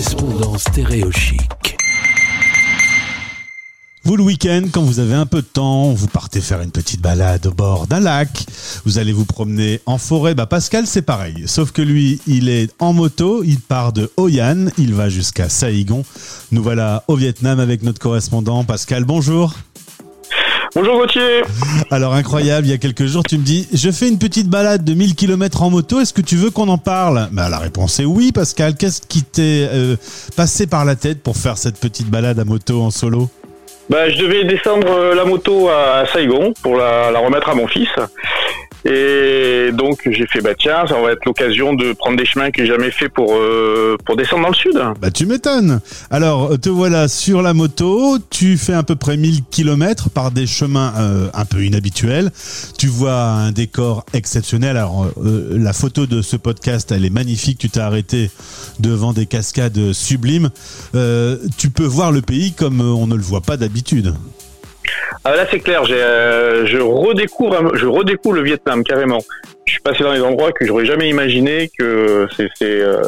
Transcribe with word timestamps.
correspondant 0.00 0.56
stéréochic. 0.56 1.76
Vous, 4.04 4.16
le 4.16 4.22
week-end, 4.22 4.62
quand 4.72 4.80
vous 4.80 4.98
avez 4.98 5.12
un 5.12 5.26
peu 5.26 5.42
de 5.42 5.46
temps, 5.46 5.92
vous 5.92 6.06
partez 6.06 6.40
faire 6.40 6.62
une 6.62 6.70
petite 6.70 7.02
balade 7.02 7.46
au 7.46 7.50
bord 7.50 7.86
d'un 7.86 8.00
lac. 8.00 8.46
Vous 8.86 8.96
allez 8.96 9.12
vous 9.12 9.26
promener 9.26 9.82
en 9.84 9.98
forêt. 9.98 10.34
Bah, 10.34 10.46
Pascal, 10.46 10.86
c'est 10.86 11.02
pareil. 11.02 11.44
Sauf 11.44 11.72
que 11.72 11.82
lui, 11.82 12.18
il 12.26 12.48
est 12.48 12.72
en 12.78 12.94
moto. 12.94 13.42
Il 13.44 13.60
part 13.60 13.92
de 13.92 14.10
Hoi 14.16 14.40
An. 14.40 14.68
Il 14.78 14.94
va 14.94 15.10
jusqu'à 15.10 15.50
Saigon. 15.50 16.02
Nous 16.50 16.62
voilà 16.62 17.04
au 17.06 17.16
Vietnam 17.16 17.60
avec 17.60 17.82
notre 17.82 17.98
correspondant. 17.98 18.64
Pascal, 18.64 19.04
bonjour. 19.04 19.54
Bonjour 20.74 20.98
Gauthier. 20.98 21.42
Alors 21.90 22.14
incroyable, 22.14 22.66
il 22.66 22.70
y 22.70 22.72
a 22.72 22.78
quelques 22.78 23.06
jours, 23.06 23.24
tu 23.28 23.38
me 23.38 23.42
dis, 23.42 23.68
je 23.72 23.90
fais 23.90 24.08
une 24.08 24.18
petite 24.18 24.48
balade 24.48 24.84
de 24.84 24.94
1000 24.94 25.16
km 25.16 25.62
en 25.62 25.70
moto, 25.70 26.00
est-ce 26.00 26.12
que 26.14 26.20
tu 26.20 26.36
veux 26.36 26.50
qu'on 26.50 26.68
en 26.68 26.78
parle? 26.78 27.28
Bah, 27.32 27.48
La 27.48 27.58
réponse 27.58 27.98
est 27.98 28.04
oui, 28.04 28.30
Pascal. 28.30 28.74
Qu'est-ce 28.76 29.02
qui 29.02 29.24
t'est 29.24 29.68
euh, 29.72 29.96
passé 30.36 30.68
par 30.68 30.84
la 30.84 30.94
tête 30.94 31.22
pour 31.22 31.36
faire 31.36 31.58
cette 31.58 31.78
petite 31.78 32.08
balade 32.08 32.38
à 32.38 32.44
moto 32.44 32.82
en 32.82 32.90
solo? 32.90 33.28
Bah, 33.88 34.08
je 34.08 34.18
devais 34.18 34.44
descendre 34.44 34.86
euh, 34.88 35.14
la 35.16 35.24
moto 35.24 35.68
à 35.68 36.04
Saigon 36.12 36.54
pour 36.62 36.76
la, 36.76 37.10
la 37.10 37.18
remettre 37.18 37.48
à 37.48 37.54
mon 37.56 37.66
fils. 37.66 37.88
Et 38.84 39.70
donc 39.72 40.08
j'ai 40.10 40.26
fait 40.26 40.40
bah 40.40 40.54
tiens, 40.58 40.86
ça 40.86 41.00
va 41.00 41.12
être 41.12 41.24
l'occasion 41.26 41.74
de 41.74 41.92
prendre 41.92 42.16
des 42.16 42.24
chemins 42.24 42.50
que 42.50 42.64
j'ai 42.64 42.72
jamais 42.72 42.90
fait 42.90 43.08
pour 43.08 43.34
euh, 43.34 43.96
pour 44.06 44.16
descendre 44.16 44.42
dans 44.44 44.48
le 44.48 44.54
sud. 44.54 44.80
Bah 45.00 45.10
tu 45.10 45.26
m'étonnes. 45.26 45.80
Alors 46.10 46.58
te 46.58 46.70
voilà 46.70 47.08
sur 47.08 47.42
la 47.42 47.52
moto, 47.52 48.18
tu 48.30 48.56
fais 48.56 48.72
à 48.72 48.82
peu 48.82 48.96
près 48.96 49.16
1000 49.16 49.44
km 49.50 50.08
par 50.08 50.30
des 50.30 50.46
chemins 50.46 50.94
euh, 50.98 51.28
un 51.34 51.44
peu 51.44 51.62
inhabituels. 51.64 52.30
Tu 52.78 52.86
vois 52.86 53.20
un 53.20 53.52
décor 53.52 54.06
exceptionnel. 54.14 54.76
Alors 54.76 55.06
euh, 55.22 55.58
la 55.58 55.72
photo 55.72 56.06
de 56.06 56.22
ce 56.22 56.36
podcast, 56.36 56.90
elle 56.92 57.04
est 57.04 57.10
magnifique. 57.10 57.58
Tu 57.58 57.68
t'es 57.68 57.80
arrêté 57.80 58.30
devant 58.78 59.12
des 59.12 59.26
cascades 59.26 59.92
sublimes. 59.92 60.50
tu 61.58 61.70
peux 61.70 61.84
voir 61.84 62.12
le 62.12 62.22
pays 62.22 62.52
comme 62.52 62.80
on 62.80 63.06
ne 63.06 63.14
le 63.14 63.22
voit 63.22 63.42
pas 63.42 63.56
d'habitude. 63.56 64.14
Ah, 65.24 65.36
là, 65.36 65.46
c'est 65.50 65.60
clair. 65.60 65.82
Euh, 65.90 66.64
je 66.66 66.78
redécouvre, 66.78 67.76
je 67.76 67.86
redécouvre 67.86 68.36
le 68.36 68.42
Vietnam 68.42 68.82
carrément. 68.82 69.20
Je 69.66 69.72
suis 69.72 69.82
passé 69.82 70.02
dans 70.02 70.14
des 70.14 70.22
endroits 70.22 70.50
que 70.52 70.66
j'aurais 70.66 70.86
jamais 70.86 71.10
imaginé 71.10 71.70
que 71.78 72.26
c'est 72.36 72.48
euh, 72.62 73.02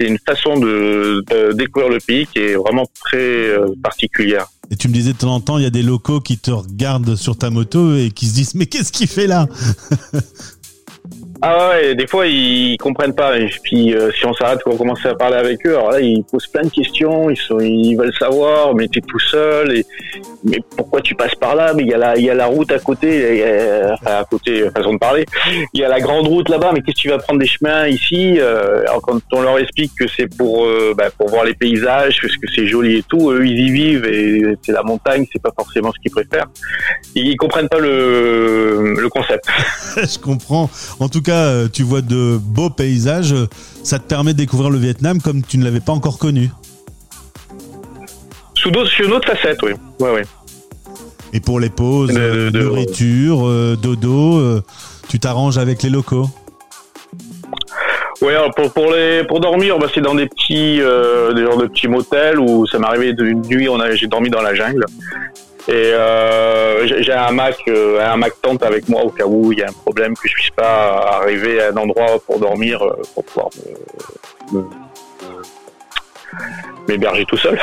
une 0.00 0.18
façon 0.18 0.58
de, 0.58 1.22
découvrir 1.52 1.90
le 1.90 1.98
pays 1.98 2.26
qui 2.26 2.38
est 2.38 2.54
vraiment 2.54 2.86
très 3.04 3.18
euh, 3.18 3.66
particulière. 3.82 4.46
Et 4.70 4.76
tu 4.76 4.88
me 4.88 4.92
disais 4.94 5.12
de 5.12 5.18
temps 5.18 5.34
en 5.34 5.40
temps, 5.40 5.58
il 5.58 5.64
y 5.64 5.66
a 5.66 5.70
des 5.70 5.82
locaux 5.82 6.20
qui 6.20 6.38
te 6.38 6.50
regardent 6.50 7.14
sur 7.14 7.36
ta 7.36 7.50
moto 7.50 7.94
et 7.94 8.10
qui 8.10 8.26
se 8.26 8.34
disent 8.34 8.54
mais 8.54 8.66
qu'est-ce 8.66 8.92
qu'il 8.92 9.06
fait 9.06 9.26
là? 9.26 9.46
Ah 11.40 11.70
ouais, 11.70 11.94
des 11.94 12.06
fois 12.06 12.26
ils 12.26 12.76
comprennent 12.78 13.14
pas. 13.14 13.38
Et 13.38 13.48
puis 13.62 13.94
euh, 13.94 14.10
si 14.12 14.26
on 14.26 14.32
s'arrête 14.34 14.60
pour 14.64 14.76
commencer 14.76 15.08
à 15.08 15.14
parler 15.14 15.36
avec 15.36 15.64
eux, 15.66 15.76
alors 15.76 15.92
là 15.92 16.00
ils 16.00 16.24
posent 16.24 16.48
plein 16.48 16.62
de 16.62 16.68
questions, 16.70 17.30
ils 17.30 17.36
sont, 17.36 17.60
ils 17.60 17.94
veulent 17.96 18.14
savoir, 18.18 18.74
mais 18.74 18.88
t'es 18.88 19.00
tout 19.00 19.20
seul, 19.20 19.76
et 19.76 19.86
mais 20.44 20.58
pourquoi 20.76 21.00
tu 21.00 21.14
passes 21.14 21.34
par 21.36 21.54
là? 21.54 21.72
Mais 21.74 21.82
il 21.84 21.88
y 21.88 21.94
a 21.94 21.98
la, 21.98 22.16
il 22.16 22.24
y 22.24 22.30
a 22.30 22.34
la 22.34 22.46
route 22.46 22.72
à 22.72 22.78
côté, 22.80 23.44
enfin 23.92 24.16
à 24.20 24.24
côté, 24.24 24.68
façon 24.70 24.94
de 24.94 24.98
parler. 24.98 25.26
Il 25.74 25.80
y 25.80 25.84
a 25.84 25.88
la 25.88 26.00
grande 26.00 26.26
route 26.26 26.48
là-bas, 26.48 26.72
mais 26.74 26.80
qu'est-ce 26.80 26.96
que 26.96 27.00
tu 27.02 27.08
vas 27.08 27.18
prendre 27.18 27.38
des 27.38 27.46
chemins 27.46 27.86
ici? 27.86 28.38
Euh, 28.40 28.82
Alors 28.88 29.02
quand 29.02 29.20
on 29.32 29.42
leur 29.42 29.58
explique 29.58 29.92
que 29.96 30.08
c'est 30.08 30.26
pour, 30.36 30.64
euh, 30.64 30.92
bah, 30.96 31.10
pour 31.16 31.28
voir 31.28 31.44
les 31.44 31.54
paysages, 31.54 32.18
parce 32.20 32.36
que 32.36 32.46
c'est 32.54 32.66
joli 32.66 32.96
et 32.96 33.04
tout, 33.08 33.30
eux 33.30 33.46
ils 33.46 33.58
y 33.58 33.70
vivent 33.70 34.06
et 34.06 34.56
c'est 34.64 34.72
la 34.72 34.82
montagne, 34.82 35.24
c'est 35.32 35.42
pas 35.42 35.52
forcément 35.56 35.92
ce 35.92 36.00
qu'ils 36.00 36.10
préfèrent. 36.10 36.46
Ils 37.14 37.36
comprennent 37.36 37.68
pas 37.68 37.78
le, 37.78 38.94
le 38.98 39.08
concept. 39.08 39.44
Je 39.96 40.18
comprends. 40.18 40.68
En 40.98 41.08
tout 41.08 41.22
cas 41.22 41.27
euh, 41.34 41.68
tu 41.72 41.82
vois 41.82 42.00
de 42.00 42.38
beaux 42.40 42.70
paysages. 42.70 43.34
Ça 43.82 43.98
te 43.98 44.06
permet 44.06 44.32
de 44.32 44.38
découvrir 44.38 44.70
le 44.70 44.78
Vietnam 44.78 45.20
comme 45.20 45.42
tu 45.42 45.58
ne 45.58 45.64
l'avais 45.64 45.80
pas 45.80 45.92
encore 45.92 46.18
connu. 46.18 46.50
Sous 48.54 48.70
d'autres, 48.70 48.90
sur 48.90 49.06
une 49.06 49.12
autre 49.12 49.28
facette, 49.28 49.62
oui. 49.62 49.72
Ouais, 50.00 50.22
Et 51.32 51.40
pour 51.40 51.60
les 51.60 51.70
pauses, 51.70 52.12
de, 52.12 52.50
nourriture, 52.50 53.46
euh, 53.46 53.76
dodo, 53.80 54.38
euh, 54.38 54.62
tu 55.08 55.20
t'arranges 55.20 55.58
avec 55.58 55.82
les 55.82 55.90
locaux 55.90 56.28
Oui, 58.20 58.32
pour, 58.56 58.72
pour, 58.72 58.92
les, 58.92 59.24
pour 59.24 59.40
dormir, 59.40 59.78
bah, 59.78 59.86
c'est 59.94 60.00
dans 60.00 60.16
des 60.16 60.26
petits, 60.26 60.78
des 60.78 61.44
genres 61.44 61.58
de 61.58 61.66
petits 61.66 61.88
motels 61.88 62.40
où 62.40 62.66
ça 62.66 62.78
m'est 62.78 62.86
arrivé 62.86 63.12
d'une 63.12 63.42
nuit, 63.42 63.68
on 63.68 63.78
a, 63.78 63.94
j'ai 63.94 64.08
dormi 64.08 64.28
dans 64.28 64.42
la 64.42 64.54
jungle. 64.54 64.84
Et 65.68 65.92
euh, 65.92 66.86
j'ai 66.86 67.12
un 67.12 67.30
Mac, 67.30 67.56
euh, 67.68 68.00
un 68.00 68.16
Mac 68.16 68.32
tente 68.40 68.62
avec 68.62 68.88
moi 68.88 69.04
au 69.04 69.10
cas 69.10 69.26
où 69.26 69.52
il 69.52 69.58
y 69.58 69.62
a 69.62 69.68
un 69.68 69.72
problème 69.72 70.14
que 70.14 70.26
je 70.26 70.32
puisse 70.32 70.50
pas 70.50 71.18
arriver 71.20 71.60
à 71.60 71.68
un 71.68 71.76
endroit 71.76 72.18
pour 72.26 72.38
dormir, 72.38 72.82
euh, 72.82 73.02
pour 73.14 73.24
pouvoir 73.24 73.50
m'héberger 76.88 77.26
tout 77.26 77.36
seul. 77.36 77.60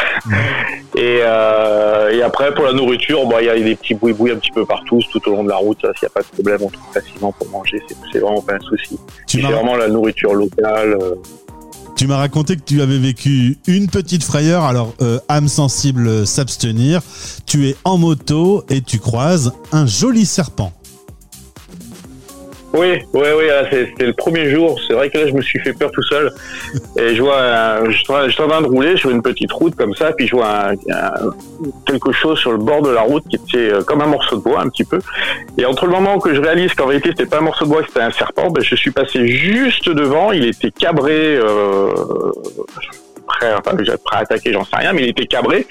Et, 0.95 1.17
et, 1.17 2.21
après 2.21 2.53
pour 2.53 2.65
la 2.65 2.73
nourriture, 2.73 3.25
bah, 3.25 3.37
il 3.41 3.45
y 3.47 3.49
a 3.49 3.59
des 3.59 3.75
petits 3.75 3.95
bouis-bouis 3.95 4.31
un 4.31 4.37
petit 4.37 4.51
peu 4.51 4.65
partout, 4.65 5.01
tout 5.11 5.27
au 5.27 5.31
long 5.31 5.43
de 5.43 5.49
la 5.49 5.57
route. 5.57 5.79
S'il 5.79 5.89
n'y 6.03 6.07
a 6.07 6.09
pas 6.09 6.21
de 6.21 6.27
problème, 6.27 6.59
on 6.61 6.69
trouve 6.69 6.93
facilement 6.93 7.31
pour 7.31 7.49
manger. 7.49 7.81
C'est 8.13 8.19
vraiment 8.19 8.41
pas 8.41 8.53
un 8.53 8.59
souci. 8.59 8.99
C'est 9.25 9.41
vraiment 9.41 9.75
la 9.75 9.87
nourriture 9.87 10.35
locale. 10.35 10.95
Tu 12.05 12.09
m'as 12.09 12.17
raconté 12.17 12.55
que 12.55 12.61
tu 12.61 12.83
avais 12.83 12.99
vécu 12.99 13.57
une 13.65 13.87
petite 13.87 14.23
frayeur, 14.23 14.63
alors 14.63 14.93
euh, 15.01 15.17
âme 15.27 15.47
sensible 15.47 16.27
s'abstenir. 16.27 17.01
Tu 17.47 17.67
es 17.67 17.75
en 17.83 17.97
moto 17.97 18.63
et 18.69 18.81
tu 18.81 18.99
croises 18.99 19.53
un 19.71 19.87
joli 19.87 20.27
serpent. 20.27 20.71
Oui, 22.77 22.99
oui, 23.13 23.27
oui, 23.37 23.45
c'était 23.71 24.05
le 24.05 24.13
premier 24.13 24.49
jour. 24.49 24.77
C'est 24.85 24.93
vrai 24.93 25.09
que 25.09 25.17
là, 25.17 25.27
je 25.27 25.33
me 25.33 25.41
suis 25.41 25.59
fait 25.59 25.71
peur 25.73 25.91
tout 25.91 26.03
seul. 26.03 26.31
Et 26.99 27.15
je 27.15 27.21
vois, 27.21 27.89
je, 27.89 27.97
suis 27.97 28.43
en 28.43 28.47
train 28.47 28.61
de 28.61 28.67
rouler 28.67 28.97
sur 28.97 29.11
une 29.11 29.21
petite 29.21 29.51
route 29.51 29.75
comme 29.75 29.93
ça, 29.95 30.11
puis 30.11 30.27
je 30.27 30.35
vois 30.35 30.71
quelque 31.85 32.11
chose 32.11 32.37
sur 32.39 32.51
le 32.51 32.57
bord 32.57 32.81
de 32.81 32.89
la 32.89 33.01
route 33.01 33.23
qui 33.29 33.37
était 33.37 33.71
euh, 33.71 33.83
comme 33.83 34.01
un 34.01 34.07
morceau 34.07 34.37
de 34.37 34.41
bois, 34.41 34.61
un 34.61 34.69
petit 34.69 34.83
peu. 34.83 34.99
Et 35.57 35.65
entre 35.65 35.85
le 35.85 35.91
moment 35.91 36.19
que 36.19 36.33
je 36.33 36.41
réalise 36.41 36.73
qu'en 36.73 36.87
réalité 36.87 37.09
c'était 37.09 37.25
pas 37.25 37.37
un 37.37 37.41
morceau 37.41 37.65
de 37.65 37.69
bois, 37.69 37.81
c'était 37.87 38.01
un 38.01 38.11
serpent, 38.11 38.49
ben, 38.49 38.63
je 38.63 38.75
suis 38.75 38.91
passé 38.91 39.27
juste 39.27 39.89
devant. 39.89 40.31
Il 40.31 40.45
était 40.45 40.71
cabré. 40.71 41.37
Euh, 41.37 41.93
prêt, 43.25 43.53
enfin, 43.53 43.75
prêt 43.75 44.17
à 44.17 44.19
attaquer, 44.19 44.53
j'en 44.53 44.63
sais 44.63 44.75
rien, 44.75 44.93
mais 44.93 45.03
il 45.03 45.09
était 45.09 45.25
cabré. 45.25 45.65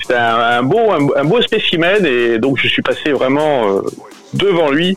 C'était 0.00 0.14
un, 0.14 0.62
beau, 0.62 0.90
un, 0.90 1.24
beau 1.24 1.40
spécimen, 1.42 2.04
et 2.04 2.38
donc 2.38 2.58
je 2.58 2.68
suis 2.68 2.82
passé 2.82 3.12
vraiment 3.12 3.68
euh, 3.68 3.82
devant 4.34 4.70
lui 4.70 4.96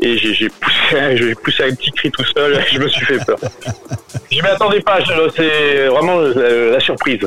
et 0.00 0.18
j'ai 0.18 0.48
poussé, 0.48 1.16
j'ai 1.16 1.34
poussé 1.34 1.64
un 1.64 1.74
petit 1.74 1.90
cri 1.90 2.10
tout 2.10 2.24
seul. 2.36 2.62
Je 2.70 2.78
me 2.78 2.88
suis 2.88 3.06
fait 3.06 3.24
peur. 3.24 3.38
je 4.30 4.42
m'y 4.42 4.48
attendais 4.48 4.80
pas. 4.80 4.98
C'est 5.34 5.86
vraiment 5.86 6.20
la, 6.20 6.80
surprise. 6.80 7.20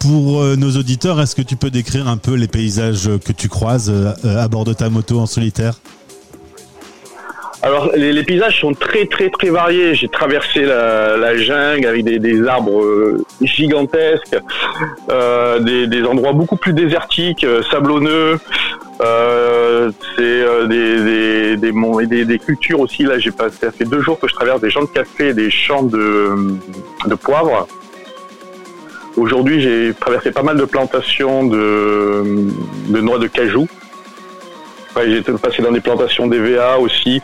Pour 0.00 0.42
euh, 0.42 0.56
nos 0.56 0.76
auditeurs, 0.76 1.20
est-ce 1.20 1.36
que 1.36 1.42
tu 1.42 1.56
peux 1.56 1.70
décrire 1.70 2.08
un 2.08 2.16
peu 2.16 2.34
les 2.34 2.48
paysages 2.48 3.08
que 3.24 3.32
tu 3.32 3.48
croises 3.48 3.90
euh, 3.90 4.12
à 4.42 4.48
bord 4.48 4.64
de 4.64 4.72
ta 4.72 4.90
moto 4.90 5.18
en 5.20 5.26
solitaire? 5.26 5.74
Alors 7.68 7.90
les, 7.94 8.22
paysages 8.22 8.60
sont 8.60 8.72
très 8.72 9.04
très 9.06 9.28
très 9.28 9.50
variés. 9.50 9.94
J'ai 9.94 10.08
traversé 10.08 10.62
la, 10.62 11.36
jungle 11.36 11.86
avec 11.86 12.02
des, 12.04 12.46
arbres 12.46 12.82
euh, 12.82 13.24
gigantesques, 13.42 14.38
des, 15.60 15.86
des, 15.86 16.02
endroits 16.04 16.32
beaucoup 16.32 16.56
plus 16.56 16.72
désertiques, 16.72 17.46
sablonneux. 17.70 18.38
Euh, 19.00 19.92
c'est 20.16 20.22
euh, 20.22 20.66
des, 20.66 21.56
des, 21.56 22.24
des, 22.24 22.38
cultures 22.38 22.80
aussi. 22.80 23.04
Là, 23.04 23.18
j'ai 23.18 23.30
passé, 23.30 23.56
ça 23.60 23.70
fait 23.70 23.84
deux 23.84 24.00
jours 24.00 24.18
que 24.18 24.26
je 24.26 24.34
traverse 24.34 24.60
des 24.60 24.70
champs 24.70 24.82
de 24.82 24.86
café, 24.86 25.34
des 25.34 25.50
champs 25.50 25.84
de, 25.84 26.34
poivre. 27.20 27.68
Aujourd'hui, 29.16 29.60
j'ai 29.60 29.92
traversé 29.98 30.32
pas 30.32 30.42
mal 30.42 30.56
de 30.56 30.64
plantations 30.64 31.44
de 31.44 32.50
noix 33.00 33.18
de 33.18 33.26
cajou. 33.26 33.68
J'ai 35.06 35.22
passé 35.22 35.62
dans 35.62 35.72
des 35.72 35.80
plantations 35.80 36.26
d'EVA 36.26 36.78
aussi. 36.78 37.22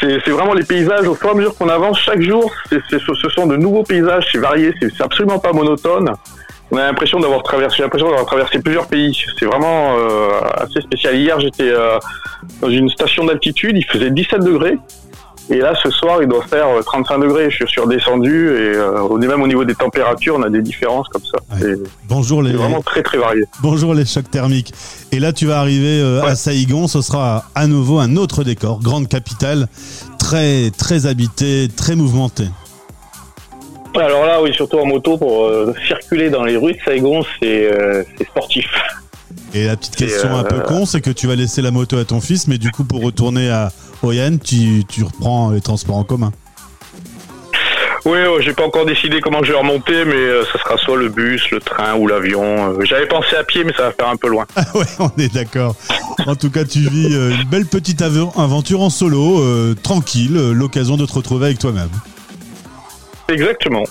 C'est 0.00 0.30
vraiment 0.30 0.54
les 0.54 0.64
paysages, 0.64 1.06
au 1.06 1.14
fur 1.14 1.28
et 1.28 1.32
à 1.32 1.34
mesure 1.34 1.56
qu'on 1.56 1.68
avance, 1.68 2.00
chaque 2.00 2.20
jour, 2.20 2.52
ce 2.70 3.28
sont 3.28 3.46
de 3.46 3.56
nouveaux 3.56 3.84
paysages, 3.84 4.28
c'est 4.32 4.38
varié, 4.38 4.74
c'est 4.80 5.00
absolument 5.00 5.38
pas 5.38 5.52
monotone 5.52 6.12
on 6.72 6.78
a 6.78 6.86
l'impression 6.86 7.20
d'avoir 7.20 7.42
traversé, 7.42 7.82
traversé 8.26 8.58
plusieurs 8.60 8.86
pays. 8.86 9.16
C'est 9.38 9.44
vraiment 9.44 9.94
euh, 9.98 10.40
assez 10.54 10.80
spécial. 10.80 11.14
Hier, 11.16 11.38
j'étais 11.38 11.70
euh, 11.70 11.98
dans 12.62 12.70
une 12.70 12.88
station 12.88 13.26
d'altitude, 13.26 13.76
il 13.76 13.84
faisait 13.84 14.10
17 14.10 14.40
degrés. 14.40 14.78
Et 15.52 15.58
là, 15.58 15.74
ce 15.82 15.90
soir, 15.90 16.22
il 16.22 16.28
doit 16.28 16.44
faire 16.44 16.66
35 16.84 17.14
euh, 17.14 17.18
degrés. 17.18 17.50
Je 17.50 17.66
suis 17.66 17.80
redescendu 17.80 18.48
et 18.48 18.74
euh, 18.74 19.18
même 19.18 19.42
au 19.42 19.46
niveau 19.46 19.64
des 19.64 19.74
températures, 19.74 20.36
on 20.38 20.42
a 20.42 20.48
des 20.48 20.62
différences 20.62 21.08
comme 21.08 21.22
ça. 21.22 21.38
Bonjour 22.08 22.42
les. 22.42 22.52
vraiment 22.52 22.80
très 22.80 23.02
très 23.02 23.18
varié. 23.18 23.44
Bonjour 23.62 23.94
les 23.94 24.06
chocs 24.06 24.30
thermiques. 24.30 24.72
Et 25.12 25.20
là, 25.20 25.32
tu 25.32 25.46
vas 25.46 25.60
arriver 25.60 26.20
à 26.24 26.34
Saïgon. 26.34 26.88
Ce 26.88 27.02
sera 27.02 27.44
à 27.54 27.66
nouveau 27.66 27.98
un 27.98 28.16
autre 28.16 28.44
décor, 28.44 28.80
grande 28.80 29.08
capitale, 29.08 29.68
très 30.18 30.70
très 30.70 31.06
habitée, 31.06 31.68
très 31.76 31.96
mouvementée. 31.96 32.48
Alors 34.00 34.24
là, 34.24 34.40
oui, 34.40 34.54
surtout 34.54 34.78
en 34.78 34.86
moto, 34.86 35.18
pour 35.18 35.44
euh, 35.44 35.74
circuler 35.86 36.30
dans 36.30 36.44
les 36.44 36.56
rues 36.56 36.72
de 36.72 36.78
Saigon, 36.82 37.22
c'est 37.40 37.70
euh, 37.70 38.02
sportif. 38.30 38.66
Et 39.54 39.66
la 39.66 39.76
petite 39.76 39.96
question 39.96 40.34
un 40.34 40.44
peu 40.44 40.56
euh, 40.56 40.60
con, 40.60 40.86
c'est 40.86 41.00
que 41.00 41.10
tu 41.10 41.26
vas 41.26 41.36
laisser 41.36 41.60
la 41.62 41.70
moto 41.70 41.98
à 41.98 42.04
ton 42.04 42.20
fils, 42.20 42.48
mais 42.48 42.58
du 42.58 42.70
coup, 42.70 42.84
pour 42.84 43.02
retourner 43.02 43.50
à 43.50 43.70
Hoi 44.02 44.14
An, 44.26 44.36
tu, 44.42 44.84
tu 44.88 45.04
reprends 45.04 45.50
les 45.50 45.60
transports 45.60 45.96
en 45.96 46.04
commun. 46.04 46.32
Oui, 48.04 48.18
oh, 48.28 48.40
j'ai 48.40 48.52
pas 48.52 48.64
encore 48.66 48.84
décidé 48.84 49.20
comment 49.20 49.44
je 49.44 49.52
vais 49.52 49.58
remonter, 49.58 50.04
mais 50.04 50.14
euh, 50.14 50.42
ça 50.52 50.58
sera 50.58 50.76
soit 50.76 50.96
le 50.96 51.08
bus, 51.08 51.50
le 51.52 51.60
train 51.60 51.94
ou 51.94 52.08
l'avion. 52.08 52.72
Euh, 52.72 52.84
J'avais 52.84 53.06
pensé 53.06 53.36
à 53.36 53.44
pied, 53.44 53.62
mais 53.62 53.72
ça 53.76 53.84
va 53.84 53.92
faire 53.92 54.08
un 54.08 54.16
peu 54.16 54.28
loin. 54.28 54.44
Ah 54.56 54.64
ouais, 54.74 54.86
on 54.98 55.10
est 55.20 55.32
d'accord. 55.32 55.76
En 56.26 56.34
tout 56.34 56.50
cas, 56.50 56.64
tu 56.64 56.80
vis 56.80 57.14
euh, 57.14 57.30
une 57.30 57.48
belle 57.48 57.66
petite 57.66 58.02
ave- 58.02 58.30
aventure 58.36 58.80
en 58.80 58.90
solo, 58.90 59.40
euh, 59.40 59.76
tranquille, 59.80 60.36
euh, 60.36 60.52
l'occasion 60.52 60.96
de 60.96 61.06
te 61.06 61.12
retrouver 61.12 61.46
avec 61.46 61.60
toi-même. 61.60 61.90
Exactement. 63.28 63.84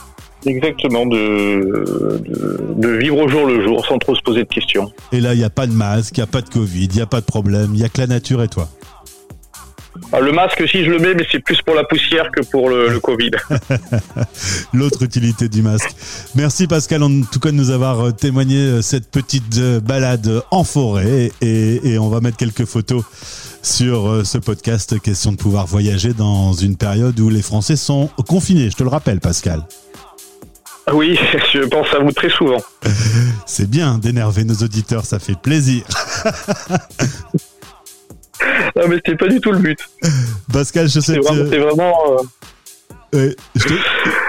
Exactement, 0.46 1.06
de, 1.06 1.18
de, 2.26 2.60
de 2.76 2.90
vivre 2.98 3.18
au 3.18 3.28
jour 3.28 3.46
le 3.46 3.64
jour 3.64 3.86
sans 3.86 3.98
trop 3.98 4.16
se 4.16 4.22
poser 4.22 4.44
de 4.44 4.50
questions. 4.50 4.92
Et 5.12 5.20
là, 5.20 5.34
il 5.34 5.38
n'y 5.38 5.44
a 5.44 5.50
pas 5.50 5.68
de 5.68 5.74
masque, 5.74 6.18
il 6.18 6.22
n'y 6.22 6.24
a 6.24 6.28
pas 6.28 6.42
de 6.42 6.50
Covid, 6.50 6.86
il 6.86 6.96
n'y 6.96 7.02
a 7.02 7.06
pas 7.06 7.22
de 7.22 7.26
problème, 7.26 7.70
il 7.74 7.80
n'y 7.80 7.84
a 7.84 7.90
que 7.90 8.00
la 8.00 8.08
nature 8.08 8.42
et 8.42 8.48
toi. 8.48 8.68
Ah, 10.14 10.20
le 10.20 10.32
masque, 10.32 10.64
si 10.68 10.84
je 10.84 10.90
le 10.90 11.00
mets, 11.00 11.14
mais 11.14 11.26
c'est 11.32 11.40
plus 11.40 11.62
pour 11.62 11.76
la 11.76 11.84
poussière 11.84 12.32
que 12.32 12.42
pour 12.42 12.70
le, 12.70 12.90
le 12.90 13.00
Covid. 13.00 13.32
L'autre 14.74 15.04
utilité 15.04 15.50
du 15.50 15.62
masque. 15.62 15.90
Merci 16.36 16.68
Pascal, 16.68 17.04
en 17.04 17.22
tout 17.24 17.40
cas, 17.40 17.52
de 17.52 17.56
nous 17.56 17.72
avoir 17.72 18.00
euh, 18.00 18.12
témoigné 18.12 18.58
euh, 18.58 18.82
cette 18.82 19.10
petite 19.12 19.58
euh, 19.58 19.80
balade 19.80 20.44
en 20.50 20.64
forêt. 20.64 21.32
Et, 21.42 21.92
et 21.92 22.00
on 22.00 22.10
va 22.10 22.22
mettre 22.22 22.38
quelques 22.38 22.66
photos 22.66 23.04
sur 23.62 24.26
ce 24.26 24.38
podcast. 24.38 25.00
Question 25.00 25.34
de 25.34 25.38
pouvoir 25.38 25.68
voyager 25.68 26.14
dans 26.14 26.54
une 26.54 26.78
période 26.78 27.20
où 27.20 27.30
les 27.30 27.42
Français 27.42 27.76
sont 27.76 28.10
confinés. 28.28 28.70
Je 28.70 28.76
te 28.76 28.84
le 28.84 28.90
rappelle, 28.90 29.20
Pascal. 29.20 29.62
Oui, 30.94 31.18
je 31.54 31.60
pense 31.66 31.88
à 31.94 32.00
vous 32.00 32.12
très 32.12 32.30
souvent. 32.30 32.62
C'est 33.46 33.70
bien 33.70 33.98
d'énerver 33.98 34.44
nos 34.44 34.56
auditeurs, 34.56 35.06
ça 35.06 35.20
fait 35.20 35.40
plaisir. 35.40 35.84
Non, 38.76 38.88
mais 38.88 38.96
c'était 38.96 39.16
pas 39.18 39.28
du 39.28 39.40
tout 39.40 39.52
le 39.52 39.60
but. 39.60 39.78
Pascal, 40.52 40.88
je 40.90 40.96
te 40.96 41.00
C'est 41.02 41.14
souhaite, 41.16 41.24
vraiment, 41.26 41.50
c'est 41.52 41.58
vraiment 41.60 41.94
euh, 43.14 43.18
euh, 43.18 43.34
je, 43.56 43.64
te, 43.66 43.74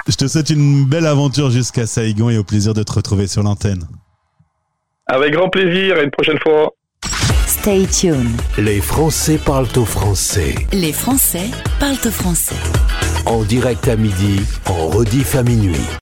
je 0.07 0.15
te 0.15 0.27
souhaite 0.27 0.49
une 0.49 0.85
belle 0.85 1.07
aventure 1.07 1.49
jusqu'à 1.49 1.87
Saïgon 1.87 2.29
et 2.29 2.37
au 2.37 2.43
plaisir 2.43 2.73
de 2.73 2.83
te 2.83 2.91
retrouver 2.91 3.25
sur 3.27 3.41
l'antenne. 3.41 3.83
avec 5.07 5.33
grand 5.33 5.49
plaisir 5.49 5.97
et 5.97 6.03
une 6.03 6.11
prochaine 6.11 6.37
fois. 6.39 6.73
Stay 7.47 7.87
tuned. 7.87 8.39
Les 8.57 8.81
Français 8.81 9.37
parlent 9.43 9.67
au 9.77 9.85
français. 9.85 10.55
Les 10.73 10.91
Français 10.93 11.49
parlent 11.79 11.95
au 12.05 12.11
français. 12.11 12.55
En 13.25 13.43
direct 13.43 13.87
à 13.87 13.95
midi, 13.95 14.41
en 14.65 14.87
rediff 14.89 15.35
à 15.35 15.43
minuit. 15.43 15.87